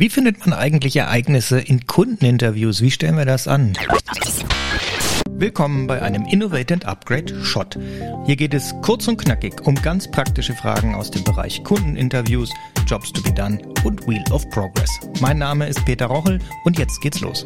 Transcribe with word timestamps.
Wie 0.00 0.10
findet 0.10 0.46
man 0.46 0.52
eigentlich 0.52 0.94
Ereignisse 0.94 1.58
in 1.58 1.88
Kundeninterviews? 1.88 2.82
Wie 2.82 2.92
stellen 2.92 3.16
wir 3.16 3.24
das 3.24 3.48
an? 3.48 3.76
Willkommen 5.28 5.88
bei 5.88 6.00
einem 6.00 6.24
Innovate 6.26 6.74
and 6.74 6.84
Upgrade 6.84 7.44
Shot. 7.44 7.76
Hier 8.24 8.36
geht 8.36 8.54
es 8.54 8.72
kurz 8.82 9.08
und 9.08 9.16
knackig 9.16 9.60
um 9.66 9.74
ganz 9.74 10.08
praktische 10.08 10.54
Fragen 10.54 10.94
aus 10.94 11.10
dem 11.10 11.24
Bereich 11.24 11.64
Kundeninterviews, 11.64 12.48
Jobs 12.86 13.12
to 13.12 13.20
be 13.22 13.32
done 13.32 13.60
und 13.82 14.06
Wheel 14.06 14.22
of 14.30 14.48
Progress. 14.50 14.88
Mein 15.20 15.38
Name 15.38 15.66
ist 15.66 15.84
Peter 15.84 16.06
Rochel 16.06 16.38
und 16.62 16.78
jetzt 16.78 17.00
geht's 17.00 17.18
los. 17.18 17.44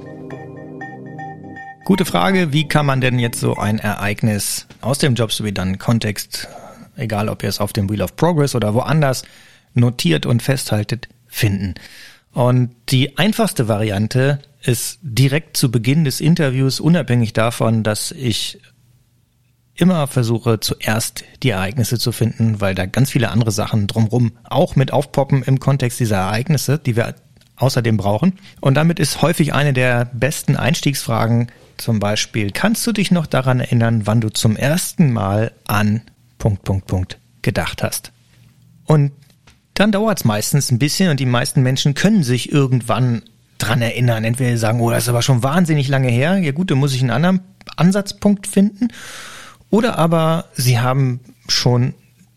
Gute 1.87 2.05
Frage, 2.05 2.53
wie 2.53 2.69
kann 2.69 2.85
man 2.85 3.01
denn 3.01 3.19
jetzt 3.19 3.41
so 3.41 3.57
ein 3.57 3.79
Ereignis 3.79 4.67
aus 4.83 4.99
dem 4.99 5.15
Jobs 5.15 5.39
to 5.39 5.45
be 5.45 5.55
done 5.55 5.79
Kontext, 5.79 6.49
egal 6.99 7.31
ob 7.31 7.43
ihr 7.45 7.49
es 7.49 7.61
auf 7.61 7.73
dem 7.73 7.89
Wheel 7.89 8.03
of 8.03 8.15
Progress 8.15 8.55
oder 8.55 8.75
woanders 8.75 9.23
notiert 9.73 10.27
und 10.27 10.43
festhaltet, 10.43 11.09
finden? 11.29 11.77
Und 12.33 12.75
die 12.89 13.19
einfachste 13.19 13.69
Variante 13.69 14.41
ist 14.63 14.99
direkt 15.03 15.57
zu 15.57 15.71
Beginn 15.71 16.05
des 16.05 16.21
Interviews, 16.21 16.81
unabhängig 16.81 17.33
davon, 17.33 17.83
dass 17.83 18.11
ich 18.11 18.61
immer 19.75 20.07
versuche, 20.07 20.61
zuerst 20.61 21.25
die 21.43 21.51
Ereignisse 21.51 21.99
zu 21.99 22.13
finden, 22.13 22.61
weil 22.61 22.75
da 22.75 22.87
ganz 22.87 23.11
viele 23.11 23.31
andere 23.31 23.51
Sachen 23.51 23.87
drumherum 23.87 24.33
auch 24.45 24.77
mit 24.77 24.93
aufpoppen 24.93 25.43
im 25.43 25.59
Kontext 25.61 25.99
dieser 25.99 26.19
Ereignisse, 26.19 26.79
die 26.79 26.97
wir 26.97 27.15
außerdem 27.57 27.97
brauchen. 27.97 28.35
Und 28.61 28.75
damit 28.75 28.99
ist 28.99 29.23
häufig 29.23 29.55
eine 29.55 29.73
der 29.73 30.07
besten 30.13 30.57
Einstiegsfragen 30.57 31.51
zum 31.79 31.99
Beispiel, 31.99 32.51
kannst 32.51 32.87
du 32.87 32.93
dich 32.93 33.11
noch 33.11 33.27
daran 33.27 33.61
erinnern, 33.61 34.03
wann 34.07 34.21
du 34.21 34.29
zum 34.29 34.57
ersten 34.57 35.13
Mal 35.13 35.53
an 35.67 36.03
Punkt, 36.39 36.63
Punkt, 36.63 36.87
Punkt 36.87 37.19
gedacht 37.41 37.83
hast? 37.83 38.13
Und 38.85 39.13
dann 39.75 39.93
dauert 39.93 40.19
es 40.19 40.25
meistens 40.25 40.71
ein 40.71 40.79
bisschen 40.79 41.11
und 41.11 41.21
die 41.21 41.27
meisten 41.27 41.63
Menschen 41.63 41.95
können 41.95 42.23
sich 42.23 42.53
irgendwann 42.53 43.23
dran 43.59 43.81
erinnern. 43.81 44.25
Entweder 44.25 44.57
sagen, 44.59 44.81
oh, 44.81 44.91
das 44.91 45.05
ist 45.05 45.09
aber 45.09 45.23
schon 45.23 45.43
wahnsinnig 45.43 45.89
lange 45.89 46.09
her. 46.09 46.37
Ja 46.39 46.53
gut, 46.53 46.71
dann 46.71 46.79
muss 46.79 46.95
ich 46.95 47.01
einen 47.01 47.11
anderen 47.11 47.41
Ansatzpunkt 47.77 48.47
finden. 48.47 48.89
Oder 49.71 49.99
aber 49.99 50.47
sie 50.55 50.81
haben 50.81 51.21
schon, 51.49 51.95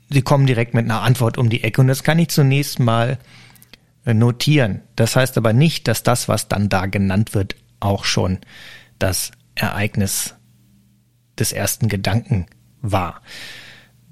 sie 0.09 0.21
kommen 0.21 0.45
direkt 0.45 0.73
mit 0.73 0.85
einer 0.85 1.01
Antwort 1.01 1.37
um 1.37 1.49
die 1.49 1.63
Ecke 1.63 1.81
und 1.81 1.87
das 1.87 2.03
kann 2.03 2.19
ich 2.19 2.29
zunächst 2.29 2.79
mal 2.79 3.17
äh, 4.05 4.13
notieren. 4.13 4.81
Das 4.95 5.15
heißt 5.15 5.37
aber 5.37 5.51
nicht, 5.51 5.87
dass 5.87 6.03
das, 6.03 6.29
was 6.29 6.47
dann 6.47 6.69
da 6.69 6.85
genannt 6.85 7.33
wird, 7.33 7.55
auch 7.81 8.05
schon 8.05 8.39
das 8.97 9.31
Ereignis 9.55 10.35
des 11.37 11.51
ersten 11.51 11.89
Gedanken 11.89 12.45
war 12.81 13.21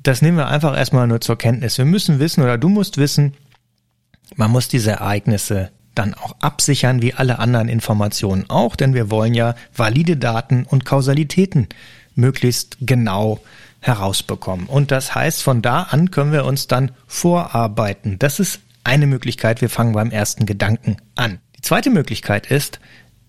das 0.03 0.21
nehmen 0.21 0.37
wir 0.37 0.47
einfach 0.47 0.77
erstmal 0.77 1.07
nur 1.07 1.21
zur 1.21 1.37
Kenntnis. 1.37 1.77
Wir 1.77 1.85
müssen 1.85 2.19
wissen 2.19 2.43
oder 2.43 2.57
du 2.57 2.69
musst 2.69 2.97
wissen, 2.97 3.33
man 4.35 4.51
muss 4.51 4.67
diese 4.67 4.91
Ereignisse 4.91 5.71
dann 5.95 6.13
auch 6.13 6.35
absichern 6.39 7.01
wie 7.01 7.13
alle 7.13 7.39
anderen 7.39 7.69
Informationen 7.69 8.49
auch, 8.49 8.75
denn 8.75 8.93
wir 8.93 9.09
wollen 9.09 9.33
ja 9.33 9.55
valide 9.75 10.17
Daten 10.17 10.65
und 10.65 10.85
Kausalitäten 10.85 11.67
möglichst 12.15 12.77
genau 12.81 13.39
herausbekommen. 13.79 14.67
Und 14.67 14.91
das 14.91 15.13
heißt, 15.13 15.43
von 15.43 15.61
da 15.61 15.83
an 15.83 16.09
können 16.11 16.31
wir 16.31 16.45
uns 16.45 16.67
dann 16.67 16.91
vorarbeiten. 17.05 18.17
Das 18.19 18.39
ist 18.39 18.61
eine 18.83 19.07
Möglichkeit, 19.07 19.61
wir 19.61 19.69
fangen 19.69 19.93
beim 19.93 20.11
ersten 20.11 20.45
Gedanken 20.45 20.97
an. 21.15 21.39
Die 21.57 21.61
zweite 21.61 21.89
Möglichkeit 21.89 22.47
ist, 22.47 22.79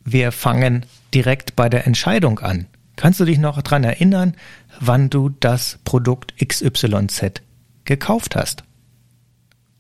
wir 0.05 0.33
fangen 0.33 0.87
direkt 1.13 1.57
bei 1.57 1.69
der 1.69 1.87
Entscheidung 1.87 2.39
an. 2.41 2.67
Kannst 2.97 3.21
du 3.21 3.25
dich 3.25 3.39
noch 3.39 3.61
dran 3.63 3.85
erinnern, 3.85 4.35
wann 4.81 5.11
du 5.11 5.29
das 5.29 5.79
Produkt 5.85 6.35
XYZ 6.45 7.43
gekauft 7.85 8.37
hast? 8.37 8.65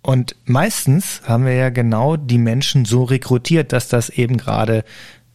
Und 0.02 0.36
meistens 0.44 1.22
haben 1.24 1.46
wir 1.46 1.54
ja 1.54 1.70
genau 1.70 2.16
die 2.16 2.38
Menschen 2.38 2.84
so 2.84 3.04
rekrutiert, 3.04 3.72
dass 3.72 3.88
das 3.88 4.10
eben 4.10 4.36
gerade 4.36 4.84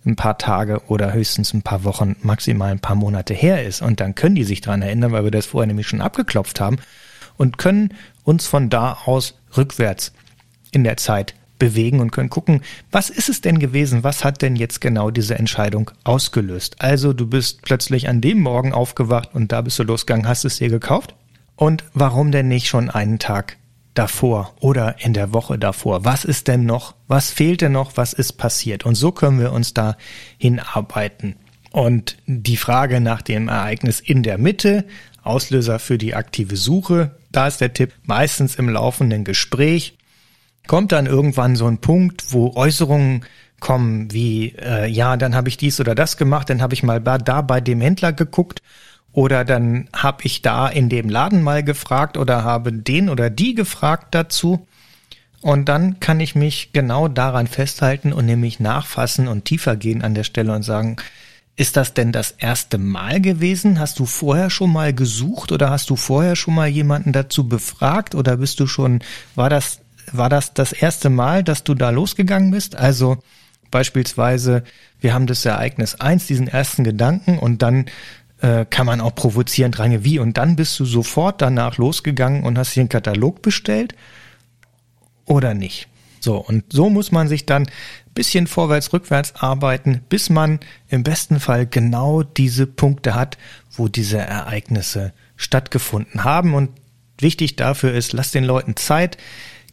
ein 0.06 0.16
paar 0.16 0.38
Tage 0.38 0.82
oder 0.88 1.14
höchstens 1.14 1.54
ein 1.54 1.64
paar 1.64 1.84
Wochen, 1.84 2.16
maximal 2.22 2.72
ein 2.72 2.80
paar 2.80 2.96
Monate 2.96 3.34
her 3.34 3.66
ist. 3.66 3.82
Und 3.82 4.00
dann 4.00 4.16
können 4.16 4.36
die 4.36 4.44
sich 4.44 4.62
dran 4.62 4.82
erinnern, 4.82 5.12
weil 5.12 5.24
wir 5.24 5.32
das 5.32 5.48
vorher 5.48 5.68
nämlich 5.68 5.88
schon 5.88 6.02
abgeklopft 6.02 6.60
haben 6.60 6.78
und 7.38 7.58
können 7.58 7.94
uns 8.24 8.48
von 8.48 8.70
da 8.70 9.00
aus 9.06 9.40
rückwärts 9.58 10.14
in 10.72 10.84
der 10.84 10.98
Zeit 10.98 11.34
bewegen 11.60 12.00
und 12.00 12.12
können 12.12 12.30
gucken, 12.30 12.62
was 12.92 13.10
ist 13.10 13.30
es 13.30 13.42
denn 13.42 13.60
gewesen? 13.60 14.04
Was 14.04 14.24
hat 14.24 14.42
denn 14.42 14.56
jetzt 14.56 14.82
genau 14.82 15.12
diese 15.12 15.38
Entscheidung 15.38 15.92
ausgelöst? 16.04 16.78
Also 16.80 17.14
du 17.14 17.28
bist 17.28 17.62
plötzlich 17.62 18.10
an 18.10 18.22
dem 18.22 18.40
Morgen 18.40 18.74
aufgewacht 18.74 19.30
und 19.34 19.52
da 19.52 19.62
bist 19.62 19.78
du 19.78 19.84
losgegangen, 19.84 20.28
hast 20.28 20.46
es 20.46 20.58
dir 20.58 20.70
gekauft? 20.70 21.14
Und 21.56 21.84
warum 21.94 22.32
denn 22.32 22.48
nicht 22.48 22.68
schon 22.68 22.90
einen 22.90 23.20
Tag 23.20 23.58
davor 23.94 24.56
oder 24.62 24.96
in 25.00 25.14
der 25.14 25.34
Woche 25.34 25.60
davor? 25.60 26.06
Was 26.06 26.24
ist 26.24 26.48
denn 26.48 26.66
noch? 26.66 26.96
Was 27.08 27.30
fehlt 27.32 27.62
denn 27.62 27.74
noch? 27.74 27.98
Was 27.98 28.14
ist 28.14 28.34
passiert? 28.34 28.86
Und 28.86 28.96
so 28.96 29.12
können 29.12 29.40
wir 29.40 29.52
uns 29.52 29.74
da 29.74 29.98
hinarbeiten. 30.38 31.36
Und 31.72 32.18
die 32.26 32.58
Frage 32.58 33.02
nach 33.02 33.22
dem 33.22 33.50
Ereignis 33.50 34.00
in 34.00 34.24
der 34.24 34.38
Mitte, 34.38 34.86
Auslöser 35.22 35.80
für 35.80 35.98
die 35.98 36.16
aktive 36.16 36.56
Suche, 36.56 37.12
da 37.32 37.48
ist 37.48 37.62
der 37.62 37.74
Tipp 37.74 37.94
meistens 38.04 38.56
im 38.56 38.70
laufenden 38.70 39.24
Gespräch 39.24 39.98
kommt 40.70 40.92
dann 40.92 41.08
irgendwann 41.08 41.56
so 41.56 41.66
ein 41.66 41.80
Punkt, 41.80 42.32
wo 42.32 42.54
Äußerungen 42.56 43.26
kommen 43.60 44.14
wie, 44.14 44.54
äh, 44.56 44.86
ja, 44.86 45.18
dann 45.18 45.34
habe 45.34 45.50
ich 45.50 45.58
dies 45.58 45.80
oder 45.80 45.96
das 45.96 46.16
gemacht, 46.16 46.48
dann 46.48 46.62
habe 46.62 46.76
ich 46.76 46.84
mal 46.84 47.02
da 47.02 47.42
bei 47.42 47.60
dem 47.60 47.82
Händler 47.82 48.14
geguckt 48.14 48.62
oder 49.12 49.44
dann 49.46 49.90
habe 49.96 50.20
ich 50.26 50.44
da 50.44 50.68
in 50.68 50.88
dem 50.88 51.10
Laden 51.10 51.42
mal 51.42 51.64
gefragt 51.64 52.18
oder 52.18 52.44
habe 52.44 52.72
den 52.72 53.10
oder 53.10 53.32
die 53.32 53.56
gefragt 53.56 54.14
dazu. 54.14 54.68
Und 55.42 55.68
dann 55.70 56.00
kann 56.02 56.20
ich 56.20 56.36
mich 56.36 56.70
genau 56.72 57.08
daran 57.08 57.48
festhalten 57.48 58.14
und 58.14 58.28
nämlich 58.28 58.60
nachfassen 58.60 59.28
und 59.28 59.46
tiefer 59.46 59.76
gehen 59.76 60.04
an 60.04 60.14
der 60.14 60.24
Stelle 60.24 60.54
und 60.54 60.62
sagen, 60.62 60.98
ist 61.56 61.78
das 61.78 61.96
denn 61.96 62.12
das 62.12 62.30
erste 62.38 62.78
Mal 62.78 63.22
gewesen? 63.22 63.80
Hast 63.80 63.98
du 63.98 64.06
vorher 64.06 64.52
schon 64.52 64.72
mal 64.72 64.94
gesucht 64.94 65.52
oder 65.52 65.72
hast 65.72 65.90
du 65.90 65.96
vorher 65.96 66.36
schon 66.36 66.54
mal 66.54 66.68
jemanden 66.68 67.12
dazu 67.12 67.50
befragt 67.50 68.14
oder 68.14 68.38
bist 68.38 68.60
du 68.60 68.68
schon, 68.68 69.00
war 69.34 69.50
das 69.50 69.80
war 70.12 70.30
das 70.30 70.54
das 70.54 70.72
erste 70.72 71.10
Mal, 71.10 71.44
dass 71.44 71.64
du 71.64 71.74
da 71.74 71.90
losgegangen 71.90 72.52
bist? 72.52 72.76
Also 72.76 73.18
beispielsweise, 73.72 74.64
wir 75.00 75.14
haben 75.14 75.28
das 75.28 75.46
Ereignis 75.46 75.96
eins, 75.96 76.28
diesen 76.28 76.48
ersten 76.48 76.84
Gedanken 76.84 77.38
und 77.38 77.62
dann 77.62 77.86
äh, 78.42 78.66
kann 78.70 78.86
man 78.86 79.02
auch 79.02 79.16
provozierend 79.16 79.80
rangehen, 79.80 80.04
wie 80.04 80.20
und 80.20 80.38
dann 80.38 80.56
bist 80.56 80.80
du 80.80 80.86
sofort 80.86 81.42
danach 81.42 81.78
losgegangen 81.78 82.44
und 82.44 82.58
hast 82.58 82.76
dir 82.76 82.82
einen 82.82 82.90
Katalog 82.90 83.42
bestellt 83.42 83.96
oder 85.26 85.54
nicht? 85.54 85.88
So, 86.22 86.38
und 86.38 86.66
so 86.72 86.90
muss 86.90 87.12
man 87.12 87.28
sich 87.28 87.46
dann 87.46 87.68
bisschen 88.20 88.48
vorwärts, 88.48 88.92
rückwärts 88.92 89.36
arbeiten, 89.36 90.02
bis 90.10 90.30
man 90.30 90.60
im 90.90 91.04
besten 91.04 91.40
Fall 91.40 91.66
genau 91.66 92.24
diese 92.24 92.68
Punkte 92.68 93.16
hat, 93.16 93.38
wo 93.72 93.88
diese 93.88 94.18
Ereignisse 94.18 95.14
stattgefunden 95.38 96.26
haben. 96.26 96.54
Und 96.54 96.72
wichtig 97.18 97.56
dafür 97.56 97.94
ist, 97.94 98.12
lass 98.12 98.32
den 98.32 98.44
Leuten 98.44 98.76
Zeit. 98.76 99.18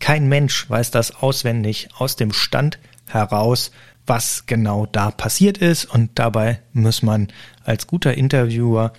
Kein 0.00 0.28
Mensch 0.28 0.68
weiß 0.68 0.90
das 0.90 1.22
auswendig 1.22 1.88
aus 1.96 2.16
dem 2.16 2.32
Stand 2.32 2.78
heraus, 3.08 3.70
was 4.06 4.46
genau 4.46 4.86
da 4.86 5.10
passiert 5.10 5.58
ist. 5.58 5.84
Und 5.84 6.10
dabei 6.14 6.60
muss 6.72 7.02
man 7.02 7.28
als 7.64 7.86
guter 7.86 8.14
Interviewer 8.14 8.92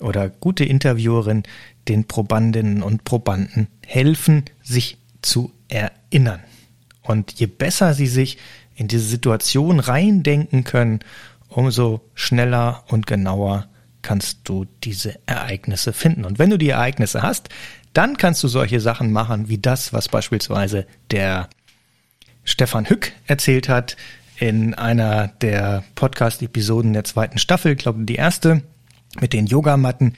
oder 0.00 0.28
gute 0.28 0.64
Interviewerin 0.64 1.42
den 1.88 2.06
Probandinnen 2.06 2.82
und 2.82 3.04
Probanden 3.04 3.68
helfen, 3.86 4.44
sich 4.62 4.98
zu 5.22 5.52
erinnern. 5.68 6.40
Und 7.02 7.32
je 7.32 7.46
besser 7.46 7.94
sie 7.94 8.06
sich 8.06 8.38
in 8.74 8.88
diese 8.88 9.04
Situation 9.04 9.80
reindenken 9.80 10.64
können, 10.64 11.00
umso 11.48 12.00
schneller 12.14 12.84
und 12.88 13.06
genauer 13.06 13.68
kannst 14.02 14.40
du 14.44 14.66
diese 14.84 15.18
Ereignisse 15.26 15.92
finden. 15.92 16.24
Und 16.24 16.38
wenn 16.38 16.50
du 16.50 16.58
die 16.58 16.70
Ereignisse 16.70 17.22
hast, 17.22 17.48
dann 17.92 18.16
kannst 18.16 18.42
du 18.42 18.48
solche 18.48 18.80
Sachen 18.80 19.12
machen 19.12 19.48
wie 19.48 19.58
das, 19.58 19.92
was 19.92 20.08
beispielsweise 20.08 20.86
der 21.10 21.48
Stefan 22.44 22.88
Hück 22.88 23.12
erzählt 23.26 23.68
hat 23.68 23.96
in 24.38 24.74
einer 24.74 25.28
der 25.28 25.84
Podcast-Episoden 25.96 26.92
der 26.92 27.04
zweiten 27.04 27.38
Staffel, 27.38 27.76
glaube 27.76 28.04
die 28.04 28.14
erste, 28.14 28.62
mit 29.20 29.32
den 29.32 29.46
Yogamatten. 29.46 30.14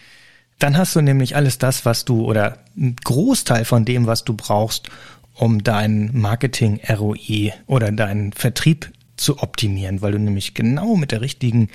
Dann 0.58 0.76
hast 0.76 0.94
du 0.94 1.00
nämlich 1.00 1.34
alles 1.34 1.58
das, 1.58 1.84
was 1.84 2.04
du 2.04 2.24
oder 2.24 2.58
ein 2.76 2.94
Großteil 3.02 3.64
von 3.64 3.84
dem, 3.84 4.06
was 4.06 4.22
du 4.22 4.34
brauchst, 4.34 4.90
um 5.34 5.64
dein 5.64 6.10
Marketing-ROI 6.12 7.52
oder 7.66 7.90
deinen 7.90 8.32
Vertrieb 8.32 8.92
zu 9.16 9.38
optimieren, 9.42 10.02
weil 10.02 10.12
du 10.12 10.18
nämlich 10.18 10.54
genau 10.54 10.96
mit 10.96 11.10
der 11.10 11.20
richtigen 11.20 11.68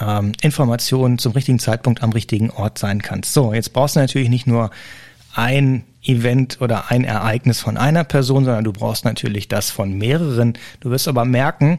ähm, 0.00 0.32
Information 0.40 1.18
zum 1.18 1.32
richtigen 1.32 1.58
Zeitpunkt 1.58 2.02
am 2.02 2.12
richtigen 2.12 2.50
Ort 2.50 2.78
sein 2.78 3.02
kannst. 3.02 3.32
So, 3.32 3.52
jetzt 3.52 3.72
brauchst 3.72 3.96
du 3.96 4.00
natürlich 4.00 4.28
nicht 4.28 4.46
nur 4.46 4.70
ein 5.34 5.84
Event 6.02 6.60
oder 6.60 6.90
ein 6.90 7.04
Ereignis 7.04 7.60
von 7.60 7.76
einer 7.76 8.04
Person, 8.04 8.44
sondern 8.44 8.64
du 8.64 8.72
brauchst 8.72 9.04
natürlich 9.04 9.48
das 9.48 9.70
von 9.70 9.92
mehreren. 9.96 10.54
Du 10.80 10.90
wirst 10.90 11.08
aber 11.08 11.24
merken, 11.24 11.78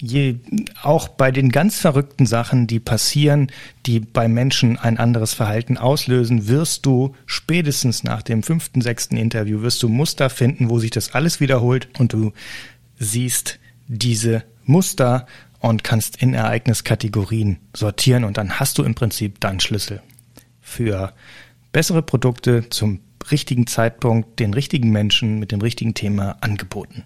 je, 0.00 0.36
auch 0.82 1.08
bei 1.08 1.30
den 1.30 1.50
ganz 1.50 1.78
verrückten 1.78 2.26
Sachen, 2.26 2.66
die 2.66 2.80
passieren, 2.80 3.50
die 3.86 4.00
bei 4.00 4.28
Menschen 4.28 4.78
ein 4.78 4.98
anderes 4.98 5.34
Verhalten 5.34 5.76
auslösen, 5.76 6.48
wirst 6.48 6.86
du 6.86 7.14
spätestens 7.26 8.04
nach 8.04 8.22
dem 8.22 8.42
fünften, 8.42 8.80
sechsten 8.80 9.16
Interview, 9.16 9.62
wirst 9.62 9.82
du 9.82 9.88
Muster 9.88 10.30
finden, 10.30 10.70
wo 10.70 10.78
sich 10.78 10.90
das 10.90 11.14
alles 11.14 11.40
wiederholt 11.40 11.88
und 11.98 12.12
du 12.12 12.32
siehst 12.98 13.58
diese 13.88 14.44
Muster 14.64 15.26
und 15.60 15.84
kannst 15.84 16.16
in 16.20 16.34
Ereigniskategorien 16.34 17.58
sortieren 17.74 18.24
und 18.24 18.36
dann 18.36 18.58
hast 18.58 18.78
du 18.78 18.82
im 18.82 18.94
Prinzip 18.94 19.40
deinen 19.40 19.60
Schlüssel 19.60 20.02
für 20.60 21.12
bessere 21.72 22.02
Produkte 22.02 22.68
zum 22.70 23.00
richtigen 23.30 23.66
Zeitpunkt, 23.66 24.40
den 24.40 24.54
richtigen 24.54 24.90
Menschen 24.90 25.38
mit 25.38 25.52
dem 25.52 25.60
richtigen 25.60 25.94
Thema 25.94 26.36
angeboten. 26.40 27.04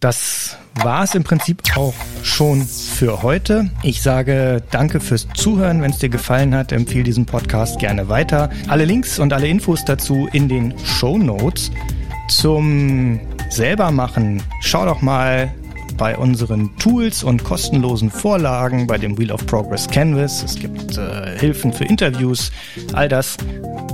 Das 0.00 0.58
war 0.74 1.04
es 1.04 1.14
im 1.14 1.24
Prinzip 1.24 1.62
auch 1.76 1.94
schon 2.22 2.66
für 2.66 3.22
heute. 3.22 3.70
Ich 3.82 4.02
sage 4.02 4.62
danke 4.70 5.00
fürs 5.00 5.26
Zuhören. 5.34 5.80
Wenn 5.80 5.92
es 5.92 5.98
dir 5.98 6.10
gefallen 6.10 6.54
hat, 6.54 6.72
empfehle 6.72 7.04
diesen 7.04 7.24
Podcast 7.24 7.78
gerne 7.78 8.08
weiter. 8.10 8.50
Alle 8.68 8.84
Links 8.84 9.18
und 9.18 9.32
alle 9.32 9.48
Infos 9.48 9.82
dazu 9.84 10.28
in 10.32 10.48
den 10.48 10.74
Show 10.84 11.16
Notes. 11.16 11.70
Zum 12.28 13.18
selbermachen, 13.48 14.42
schau 14.60 14.84
doch 14.84 15.00
mal 15.00 15.54
bei 15.96 16.16
unseren 16.16 16.76
Tools 16.78 17.22
und 17.22 17.44
kostenlosen 17.44 18.10
Vorlagen 18.10 18.86
bei 18.86 18.98
dem 18.98 19.18
Wheel 19.18 19.32
of 19.32 19.44
Progress 19.46 19.88
Canvas. 19.88 20.42
Es 20.42 20.56
gibt 20.56 20.96
äh, 20.96 21.38
Hilfen 21.38 21.72
für 21.72 21.84
Interviews, 21.84 22.50
all 22.92 23.08
das 23.08 23.36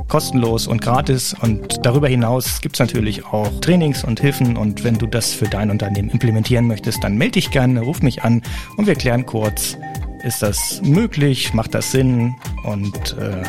kostenlos 0.09 0.67
und 0.67 0.83
gratis. 0.83 1.35
Und 1.41 1.85
darüber 1.87 2.09
hinaus 2.09 2.61
gibt 2.61 2.77
es 2.77 2.81
natürlich 2.81 3.25
auch 3.25 3.49
Trainings 3.61 4.05
und 4.05 4.21
Hilfen. 4.21 4.57
Und 4.57 4.85
wenn 4.85 4.99
du 4.99 5.07
das 5.07 5.33
für 5.33 5.47
dein 5.47 5.71
Unternehmen 5.71 6.11
implementieren 6.11 6.67
möchtest, 6.67 7.03
dann 7.03 7.17
melde 7.17 7.33
dich 7.33 7.51
gerne, 7.51 7.81
ruf 7.81 8.03
mich 8.03 8.23
an 8.23 8.43
und 8.77 8.87
wir 8.87 8.95
klären 8.95 9.25
kurz, 9.25 9.79
ist 10.25 10.43
das 10.43 10.83
möglich, 10.83 11.55
macht 11.55 11.75
das 11.75 11.93
Sinn 11.93 12.35
und 12.65 13.17
äh, 13.19 13.43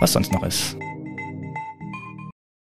was 0.00 0.12
sonst 0.12 0.32
noch 0.32 0.44
ist. 0.44 0.76